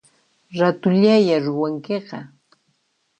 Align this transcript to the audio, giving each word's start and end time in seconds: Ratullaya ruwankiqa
Ratullaya 0.59 1.35
ruwankiqa 1.45 2.19